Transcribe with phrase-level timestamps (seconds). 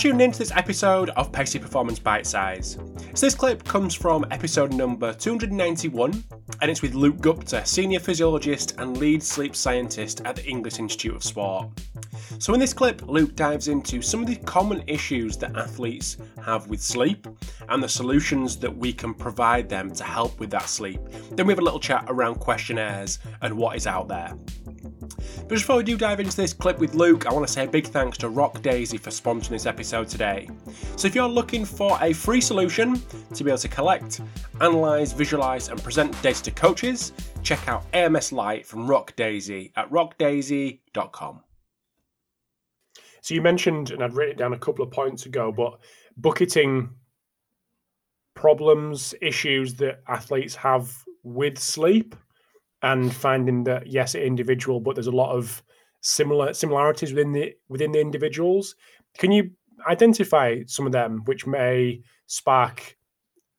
[0.00, 2.78] tuning in to this episode of Pacey Performance Bite Size.
[3.12, 6.24] So, this clip comes from episode number 291,
[6.62, 11.14] and it's with Luke Gupta, senior physiologist and lead sleep scientist at the English Institute
[11.14, 11.68] of Sport.
[12.38, 16.66] So, in this clip, Luke dives into some of the common issues that athletes have
[16.68, 17.26] with sleep
[17.68, 21.00] and the solutions that we can provide them to help with that sleep.
[21.32, 24.32] Then we have a little chat around questionnaires and what is out there.
[25.16, 27.68] But before we do dive into this clip with Luke, I want to say a
[27.68, 30.48] big thanks to Rock Daisy for sponsoring this episode today.
[30.96, 33.02] So if you're looking for a free solution
[33.34, 34.20] to be able to collect,
[34.60, 39.90] analyze, visualize, and present data to coaches, check out AMS Lite from Rock Daisy at
[39.90, 41.42] rockdaisy.com.
[43.22, 45.78] So you mentioned, and I'd written it down a couple of points ago, but
[46.16, 46.90] bucketing
[48.34, 52.14] problems, issues that athletes have with sleep
[52.82, 55.62] and finding that yes, it's individual, but there's a lot of
[56.00, 58.74] similar similarities within the within the individuals.
[59.18, 59.50] Can you
[59.86, 62.96] identify some of them which may spark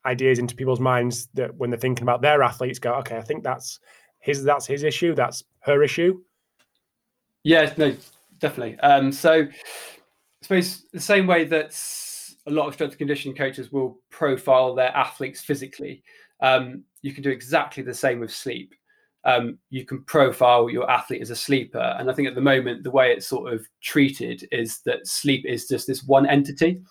[0.05, 3.43] ideas into people's minds that when they're thinking about their athletes go, okay, I think
[3.43, 3.79] that's
[4.19, 6.21] his that's his issue, that's her issue.
[7.43, 7.95] Yeah, no,
[8.39, 8.79] definitely.
[8.79, 9.49] Um, so I
[10.41, 11.79] suppose the same way that
[12.47, 16.03] a lot of strength and conditioning coaches will profile their athletes physically,
[16.41, 18.73] um, you can do exactly the same with sleep
[19.23, 21.95] um, you can profile your athlete as a sleeper.
[21.99, 25.45] And I think at the moment, the way it's sort of treated is that sleep
[25.45, 26.81] is just this one entity.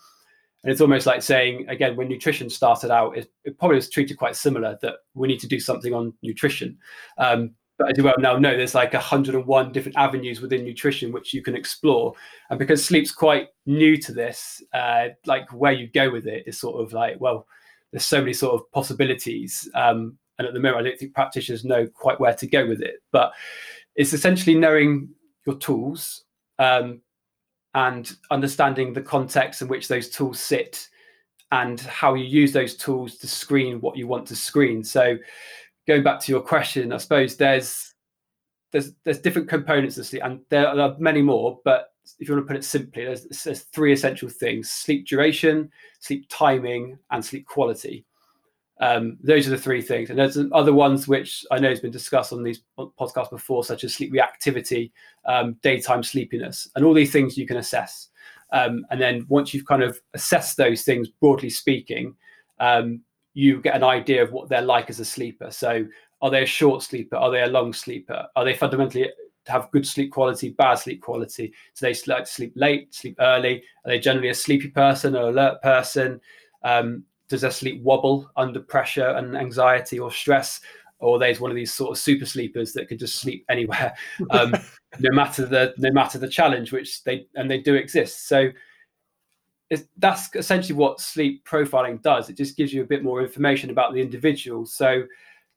[0.63, 4.17] And it's almost like saying, again, when nutrition started out, it, it probably was treated
[4.17, 6.77] quite similar that we need to do something on nutrition.
[7.17, 11.33] Um, but as you well now know, there's like 101 different avenues within nutrition which
[11.33, 12.13] you can explore.
[12.51, 16.59] And because sleep's quite new to this, uh, like where you go with it is
[16.59, 17.47] sort of like, well,
[17.91, 19.67] there's so many sort of possibilities.
[19.73, 22.81] Um, and at the moment, I don't think practitioners know quite where to go with
[22.81, 22.95] it.
[23.11, 23.31] But
[23.95, 25.09] it's essentially knowing
[25.45, 26.23] your tools
[26.57, 27.01] um,
[27.75, 30.87] and understanding the context in which those tools sit
[31.51, 34.83] and how you use those tools to screen what you want to screen.
[34.83, 35.17] So,
[35.87, 37.93] going back to your question, I suppose there's
[38.71, 41.59] there's there's different components of sleep, and there are many more.
[41.63, 41.89] But
[42.19, 46.25] if you want to put it simply, there's, there's three essential things: sleep duration, sleep
[46.29, 48.05] timing, and sleep quality.
[48.81, 50.09] Um, those are the three things.
[50.09, 53.83] And there's other ones which I know has been discussed on these podcasts before, such
[53.83, 54.91] as sleep reactivity,
[55.25, 58.09] um, daytime sleepiness, and all these things you can assess.
[58.51, 62.15] Um, and then once you've kind of assessed those things, broadly speaking,
[62.59, 63.01] um,
[63.33, 65.51] you get an idea of what they're like as a sleeper.
[65.51, 65.85] So,
[66.21, 67.15] are they a short sleeper?
[67.15, 68.27] Are they a long sleeper?
[68.35, 69.09] Are they fundamentally
[69.47, 71.47] have good sleep quality, bad sleep quality?
[71.47, 73.63] Do they like to sleep late, sleep early?
[73.85, 76.19] Are they generally a sleepy person or alert person?
[76.63, 80.61] Um, does their sleep wobble under pressure and anxiety or stress?
[80.99, 83.95] Or there's one of these sort of super sleepers that could just sleep anywhere,
[84.29, 84.53] um,
[84.99, 88.27] no matter the no matter the challenge, which they and they do exist.
[88.27, 88.51] So
[89.97, 92.29] that's essentially what sleep profiling does.
[92.29, 94.65] It just gives you a bit more information about the individual.
[94.65, 95.03] So,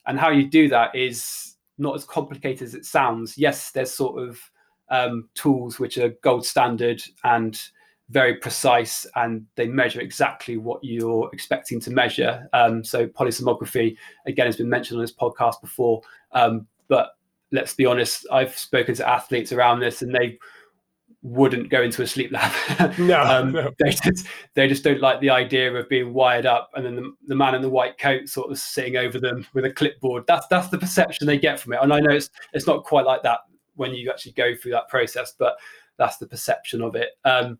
[0.06, 3.36] and how you do that is not as complicated as it sounds.
[3.36, 4.40] Yes, there's sort of
[4.88, 7.60] um, tools which are gold standard and
[8.10, 12.48] very precise and they measure exactly what you're expecting to measure.
[12.52, 16.02] Um, so polysomnography, again, has been mentioned on this podcast before.
[16.32, 17.16] Um, but
[17.50, 20.38] let's be honest, I've spoken to athletes around this and they
[21.22, 22.52] wouldn't go into a sleep lab.
[22.98, 26.70] no, um, no, They, just, they just don't like the idea of being wired up
[26.74, 29.64] and then the, the, man in the white coat sort of sitting over them with
[29.64, 30.24] a clipboard.
[30.28, 31.78] That's that's the perception they get from it.
[31.80, 33.40] And I know it's it's not quite like that
[33.76, 35.56] when you actually go through that process, but
[35.96, 37.12] that's the perception of it.
[37.24, 37.58] Um,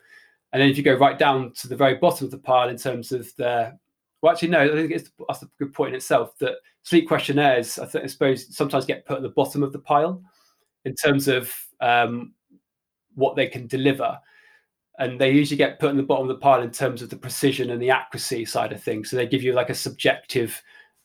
[0.55, 2.77] and then if you go right down to the very bottom of the pile in
[2.77, 3.77] terms of the,
[4.23, 6.55] well, actually, no, I think it's, that's a good point in itself that
[6.85, 10.23] sleep questionnaires, I, I suppose, sometimes get put at the bottom of the pile
[10.85, 12.35] in terms of um,
[13.17, 14.17] what they can deliver.
[15.01, 17.17] And they usually get put in the bottom of the pile in terms of the
[17.17, 19.11] precision and the accuracy side of things.
[19.11, 20.63] So they give you like a subjective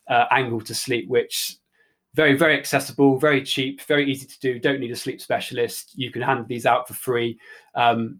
[0.08, 1.56] uh, angle to sleep, which
[2.16, 6.12] very very accessible very cheap very easy to do don't need a sleep specialist you
[6.12, 7.40] can hand these out for free
[7.75, 8.19] um,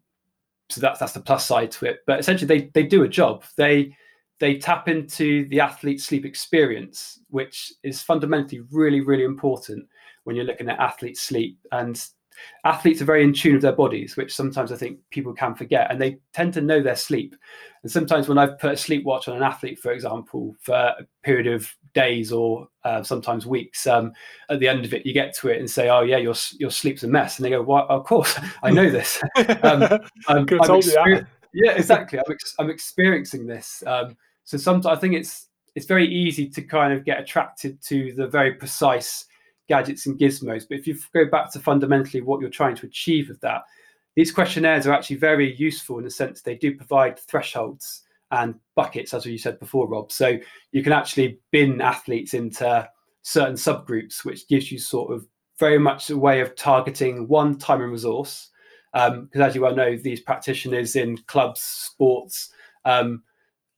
[0.70, 2.00] so that's that's the plus side to it.
[2.06, 3.44] But essentially, they they do a job.
[3.58, 3.96] They
[4.40, 9.88] they tap into the athlete's sleep experience, which is fundamentally really really important
[10.24, 11.58] when you're looking at athlete sleep.
[11.72, 12.02] And
[12.64, 15.92] athletes are very in tune with their bodies, which sometimes I think people can forget,
[15.92, 17.36] and they tend to know their sleep.
[17.84, 21.08] And sometimes when I've put a sleep watch on an athlete, for example, for a
[21.24, 24.12] period of days or uh, sometimes weeks, um,
[24.50, 26.72] at the end of it, you get to it and say, "Oh yeah, your your
[26.72, 29.22] sleep's a mess," and they go, "Well, of course, I know this."
[29.64, 32.20] um, I'm, I'm exper- yeah, exactly.
[32.20, 33.84] I'm, ex- I'm experiencing this.
[33.88, 38.14] Um, so sometimes I think it's it's very easy to kind of get attracted to
[38.14, 39.26] the very precise
[39.70, 40.68] gadgets and gizmos.
[40.68, 43.62] But if you go back to fundamentally what you're trying to achieve with that,
[44.16, 49.14] these questionnaires are actually very useful in the sense they do provide thresholds and buckets,
[49.14, 50.12] as you said before, Rob.
[50.12, 50.38] So
[50.72, 52.88] you can actually bin athletes into
[53.22, 55.26] certain subgroups, which gives you sort of
[55.58, 58.50] very much a way of targeting one time and resource.
[58.94, 62.52] Because um, as you well know, these practitioners in clubs, sports,
[62.86, 63.24] um,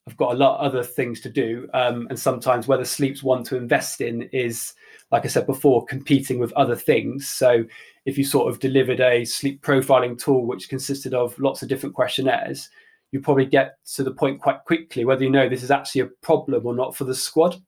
[0.08, 1.68] have got a lot of other things to do.
[1.74, 4.74] Um, and sometimes whether sleeps want to invest in is,
[5.12, 7.30] like I said before, competing with other things.
[7.30, 7.64] So
[8.06, 11.94] if you sort of delivered a sleep profiling tool which consisted of lots of different
[11.94, 12.70] questionnaires,
[13.12, 16.10] you probably get to the point quite quickly whether you know this is actually a
[16.22, 17.62] problem or not for the squad.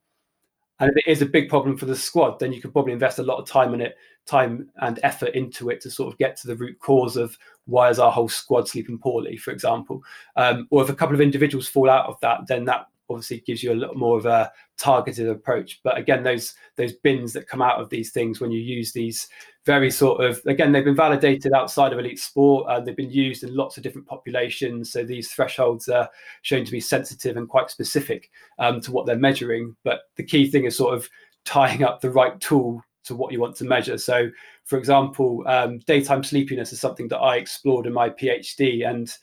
[0.80, 3.20] And if it is a big problem for the squad, then you could probably invest
[3.20, 6.36] a lot of time in it, time and effort into it to sort of get
[6.38, 10.04] to the root cause of why is our whole squad sleeping poorly, for example.
[10.36, 13.62] Um, or if a couple of individuals fall out of that, then that obviously gives
[13.62, 15.82] you a lot more of a targeted approach.
[15.84, 19.28] But again, those those bins that come out of these things when you use these
[19.66, 23.44] very sort of again they've been validated outside of elite sport and they've been used
[23.44, 26.10] in lots of different populations so these thresholds are
[26.42, 28.30] shown to be sensitive and quite specific
[28.60, 31.10] um, to what they're measuring but the key thing is sort of
[31.46, 33.98] tying up the right tool to what you want to measure.
[33.98, 34.30] So
[34.66, 39.14] for example um, daytime sleepiness is something that i explored in my phd and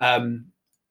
[0.00, 0.46] um,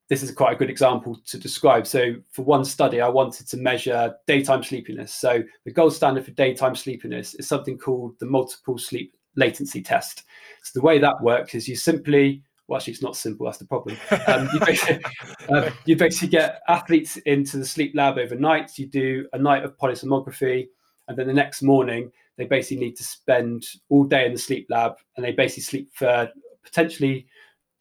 [0.09, 1.87] this is quite a good example to describe.
[1.87, 5.13] So, for one study, I wanted to measure daytime sleepiness.
[5.13, 10.23] So, the gold standard for daytime sleepiness is something called the multiple sleep latency test.
[10.63, 13.45] So, the way that works is you simply well, actually, it's not simple.
[13.45, 13.97] That's the problem.
[14.27, 15.03] Um, you, basically,
[15.49, 18.77] uh, you, basically, get athletes into the sleep lab overnight.
[18.77, 20.67] You do a night of polysomnography,
[21.07, 24.67] and then the next morning they basically need to spend all day in the sleep
[24.69, 26.29] lab, and they basically sleep for
[26.63, 27.27] potentially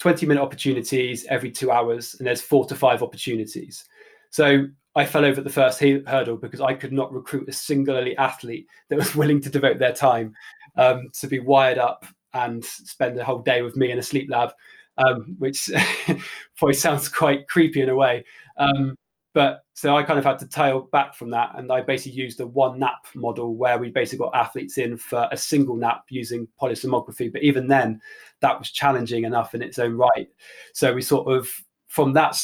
[0.02, 3.84] 20 minute opportunities every two hours, and there's four to five opportunities.
[4.30, 4.66] So
[4.96, 8.18] I fell over at the first hurdle because I could not recruit a single elite
[8.18, 10.34] athlete that was willing to devote their time
[10.76, 12.04] um, to be wired up
[12.34, 14.50] and spend the whole day with me in a sleep lab,
[14.98, 15.70] um, which
[16.56, 18.24] probably sounds quite creepy in a way.
[18.56, 18.96] Um,
[19.34, 22.40] but so I kind of had to tail back from that, and I basically used
[22.40, 26.46] a one nap model where we basically got athletes in for a single nap using
[26.60, 27.32] polysomnography.
[27.32, 28.00] But even then,
[28.40, 30.28] that was challenging enough in its own right.
[30.74, 31.48] So we sort of
[31.88, 32.36] from that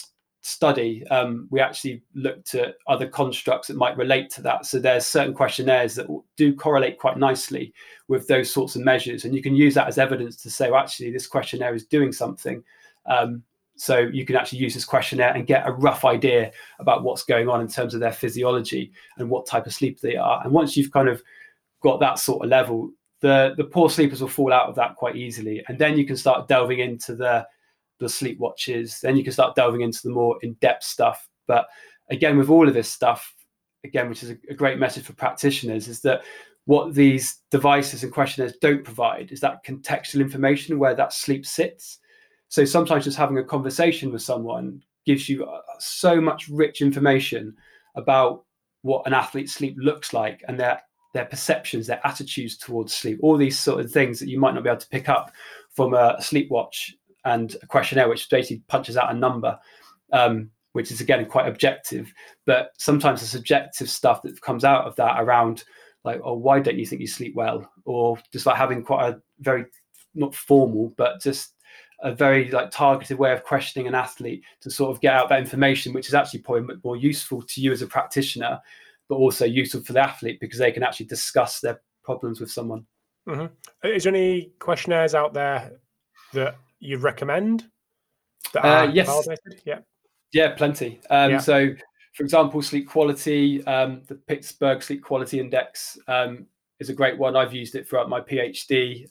[0.43, 4.65] study, um, we actually looked at other constructs that might relate to that.
[4.65, 6.07] So there's certain questionnaires that
[6.37, 7.75] do correlate quite nicely
[8.09, 10.81] with those sorts of measures, and you can use that as evidence to say, well,
[10.81, 12.63] actually, this questionnaire is doing something.
[13.07, 13.43] Um,
[13.79, 17.49] so you can actually use this questionnaire and get a rough idea about what's going
[17.49, 20.43] on in terms of their physiology and what type of sleep they are.
[20.43, 21.23] And once you've kind of
[21.83, 22.91] got that sort of level,
[23.21, 25.63] the the poor sleepers will fall out of that quite easily.
[25.69, 27.47] And then you can start delving into the
[27.99, 29.01] the sleep watches.
[29.01, 31.29] Then you can start delving into the more in-depth stuff.
[31.47, 31.67] But
[32.11, 33.35] again, with all of this stuff,
[33.85, 36.23] again, which is a, a great message for practitioners, is that
[36.65, 41.99] what these devices and questionnaires don't provide is that contextual information where that sleep sits.
[42.49, 47.57] So sometimes just having a conversation with someone gives you uh, so much rich information
[47.95, 48.45] about
[48.83, 50.81] what an athlete's sleep looks like and their
[51.15, 54.63] their perceptions, their attitudes towards sleep, all these sort of things that you might not
[54.63, 55.33] be able to pick up
[55.75, 59.59] from a sleep watch and a questionnaire, which basically punches out a number,
[60.13, 62.13] um, which is again quite objective.
[62.45, 65.65] But sometimes the subjective stuff that comes out of that around
[66.05, 67.71] like, oh, why don't you think you sleep well?
[67.85, 69.65] Or just like having quite a very
[70.15, 71.55] not formal, but just
[72.01, 75.41] a very like targeted way of questioning an athlete to sort of get out that
[75.41, 78.61] information, which is actually probably more useful to you as a practitioner,
[79.09, 82.87] but also useful for the athlete because they can actually discuss their problems with someone.
[83.29, 83.87] Mm-hmm.
[83.89, 85.73] Is there any questionnaires out there
[86.33, 87.69] that you'd recommend?
[88.53, 89.07] That uh, yes.
[89.07, 89.63] Validated?
[89.65, 89.81] Yeah.
[90.33, 91.01] Yeah, plenty.
[91.11, 91.39] Um, yeah.
[91.39, 91.75] So,
[92.15, 96.47] for example, sleep quality, um, the Pittsburgh Sleep Quality Index um,
[96.81, 97.37] is a great one.
[97.37, 99.07] I've used it throughout my PhD.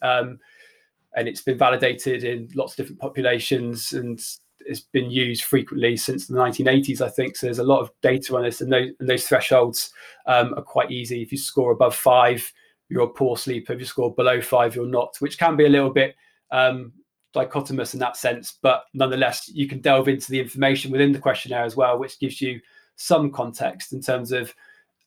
[1.18, 4.20] And it's been validated in lots of different populations and
[4.60, 7.36] it's been used frequently since the 1980s, I think.
[7.36, 9.90] So there's a lot of data on this, and those, and those thresholds
[10.26, 11.22] um, are quite easy.
[11.22, 12.52] If you score above five,
[12.88, 13.72] you're a poor sleeper.
[13.72, 16.14] If you score below five, you're not, which can be a little bit
[16.50, 16.92] um,
[17.34, 18.58] dichotomous in that sense.
[18.62, 22.40] But nonetheless, you can delve into the information within the questionnaire as well, which gives
[22.40, 22.60] you
[22.96, 24.54] some context in terms of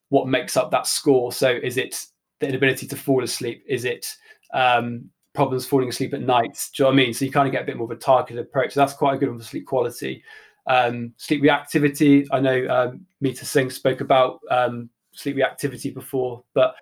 [0.09, 1.31] what makes up that score.
[1.31, 2.05] So is it
[2.39, 3.63] the inability to fall asleep?
[3.67, 4.07] Is it
[4.53, 6.69] um, problems falling asleep at night.
[6.75, 7.13] Do you know what I mean?
[7.13, 8.73] So you kind of get a bit more of a targeted approach.
[8.73, 10.23] So that's quite a good one for sleep quality.
[10.67, 12.27] Um, sleep reactivity.
[12.31, 16.75] I know um, Meeta Singh spoke about um, sleep reactivity before, but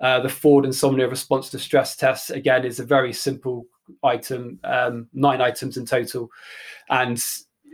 [0.00, 3.66] uh, the Ford Insomnia Response to Stress test again is a very simple
[4.02, 6.30] item, um, nine items in total,
[6.90, 7.22] and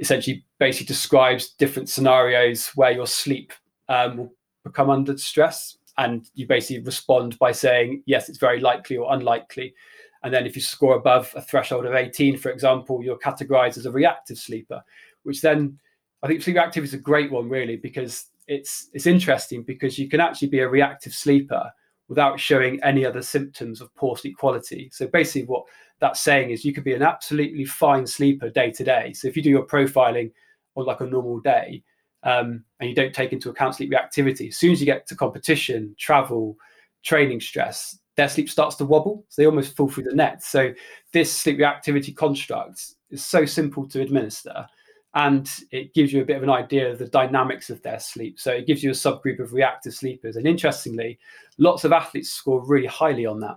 [0.01, 3.53] essentially basically describes different scenarios where your sleep
[3.89, 4.33] um, will
[4.65, 9.75] become under stress, and you basically respond by saying yes, it's very likely or unlikely
[10.23, 13.87] And then if you score above a threshold of 18, for example, you're categorized as
[13.87, 14.83] a reactive sleeper,
[15.25, 15.79] which then
[16.23, 20.09] I think sleep reactivity is a great one, really, because it's it's interesting because you
[20.09, 21.71] can actually be a reactive sleeper
[22.09, 24.91] without showing any other symptoms of poor sleep quality.
[24.93, 25.64] So basically, what
[25.99, 29.12] that's saying is you could be an absolutely fine sleeper day to day.
[29.12, 30.31] So if you do your profiling
[30.76, 31.83] on like a normal day,
[32.25, 35.17] um, and you don't take into account sleep reactivity, as soon as you get to
[35.17, 36.57] competition, travel,
[37.02, 39.25] training stress, their sleep starts to wobble.
[39.29, 40.45] So they almost fall through the net.
[40.45, 40.73] So
[41.12, 44.67] this sleep reactivity construct is so simple to administer
[45.14, 48.38] and it gives you a bit of an idea of the dynamics of their sleep.
[48.38, 50.37] So it gives you a subgroup of reactive sleepers.
[50.37, 51.19] And interestingly,
[51.59, 53.57] lots of athletes score really highly on that,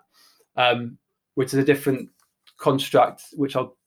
[0.57, 0.98] um,
[1.36, 2.10] which is a different
[2.57, 3.77] construct, which I'll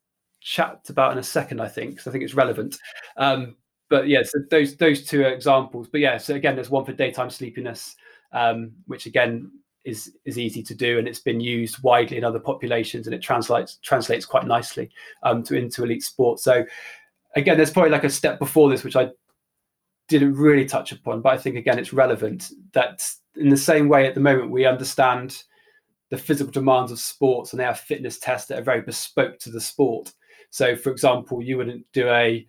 [0.41, 2.77] chat about in a second, I think, because I think it's relevant.
[3.17, 3.57] Um,
[3.91, 5.89] but yeah, so those those two examples.
[5.89, 7.97] But yeah, so again, there's one for daytime sleepiness,
[8.33, 9.51] um, which again
[9.85, 13.23] is is easy to do, and it's been used widely in other populations, and it
[13.23, 14.91] translates translates quite nicely
[15.23, 16.41] um, to into elite sport.
[16.41, 16.65] So
[17.37, 19.11] again, there's probably like a step before this, which I
[20.09, 24.07] didn't really touch upon, but I think again it's relevant that in the same way
[24.07, 25.43] at the moment we understand
[26.11, 29.51] the physical demands of sports and they have fitness tests that are very bespoke to
[29.51, 30.13] the sport.
[30.51, 32.47] So, for example, you wouldn't do a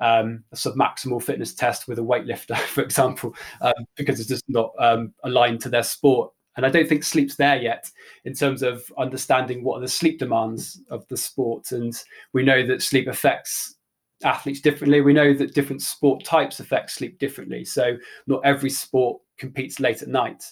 [0.00, 4.72] um, a submaximal fitness test with a weightlifter, for example, um, because it's just not
[4.78, 6.32] um, aligned to their sport.
[6.56, 7.90] And I don't think sleep's there yet
[8.24, 11.72] in terms of understanding what are the sleep demands of the sport.
[11.72, 11.96] And
[12.32, 13.76] we know that sleep affects
[14.24, 15.00] athletes differently.
[15.00, 17.64] We know that different sport types affect sleep differently.
[17.64, 20.44] So not every sport competes late at night.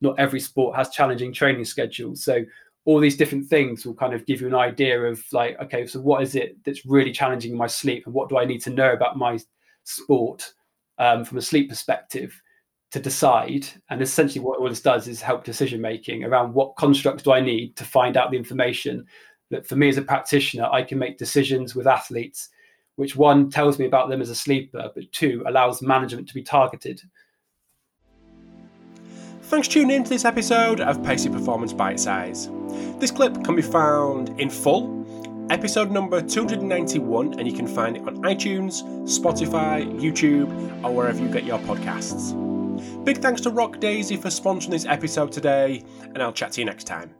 [0.00, 2.22] Not every sport has challenging training schedules.
[2.22, 2.44] So
[2.84, 6.00] all these different things will kind of give you an idea of like, okay, so
[6.00, 8.92] what is it that's really challenging my sleep, and what do I need to know
[8.92, 9.38] about my
[9.82, 10.52] sport
[10.98, 12.40] um, from a sleep perspective
[12.92, 13.66] to decide?
[13.90, 17.40] And essentially, what all this does is help decision making around what constructs do I
[17.40, 19.06] need to find out the information
[19.50, 22.50] that for me as a practitioner, I can make decisions with athletes
[22.96, 26.42] which one tells me about them as a sleeper, but two allows management to be
[26.42, 27.00] targeted.
[29.42, 32.48] Thanks for tuning in to this episode of Pacey Performance Bite Size.
[32.98, 35.06] This clip can be found in full,
[35.50, 40.50] episode number 291, and you can find it on iTunes, Spotify, YouTube,
[40.82, 42.55] or wherever you get your podcasts.
[43.04, 46.64] Big thanks to Rock Daisy for sponsoring this episode today, and I'll chat to you
[46.64, 47.14] next time.